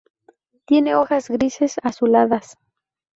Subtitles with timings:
[0.65, 2.57] Tiene hojas grises-azuladas.